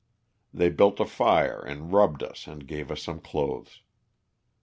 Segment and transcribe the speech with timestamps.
[0.51, 3.81] They built a fire and rubbed us and gave us some clothes.